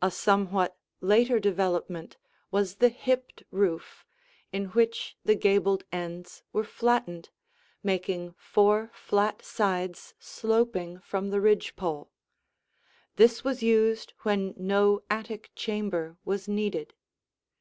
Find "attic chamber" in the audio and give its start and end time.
15.10-16.18